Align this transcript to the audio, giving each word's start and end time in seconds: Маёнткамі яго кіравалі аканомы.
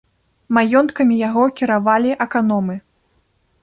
Маёнткамі 0.57 1.15
яго 1.29 1.43
кіравалі 1.61 2.19
аканомы. 2.29 2.75